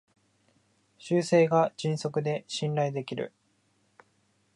[0.97, 3.31] 修正が迅速で信頼できる